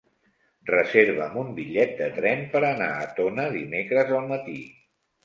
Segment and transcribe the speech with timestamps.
[0.69, 4.57] Reserva'm un bitllet de tren per anar a Tona dimecres al matí.